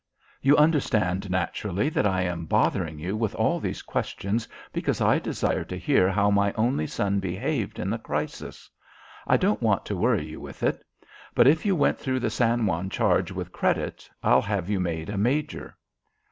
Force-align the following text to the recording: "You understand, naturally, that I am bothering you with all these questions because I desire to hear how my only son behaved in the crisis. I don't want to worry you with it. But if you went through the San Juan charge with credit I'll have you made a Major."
"You 0.41 0.57
understand, 0.57 1.29
naturally, 1.29 1.87
that 1.89 2.07
I 2.07 2.23
am 2.23 2.45
bothering 2.47 2.97
you 2.97 3.15
with 3.15 3.35
all 3.35 3.59
these 3.59 3.83
questions 3.83 4.47
because 4.73 4.99
I 4.99 5.19
desire 5.19 5.63
to 5.65 5.77
hear 5.77 6.09
how 6.09 6.31
my 6.31 6.53
only 6.53 6.87
son 6.87 7.19
behaved 7.19 7.77
in 7.77 7.91
the 7.91 7.99
crisis. 7.99 8.67
I 9.27 9.37
don't 9.37 9.61
want 9.61 9.85
to 9.85 9.95
worry 9.95 10.25
you 10.25 10.41
with 10.41 10.63
it. 10.63 10.83
But 11.35 11.45
if 11.45 11.67
you 11.67 11.75
went 11.75 11.99
through 11.99 12.21
the 12.21 12.31
San 12.31 12.65
Juan 12.65 12.89
charge 12.89 13.31
with 13.31 13.51
credit 13.51 14.09
I'll 14.23 14.41
have 14.41 14.71
you 14.71 14.79
made 14.79 15.07
a 15.07 15.19
Major." 15.19 15.77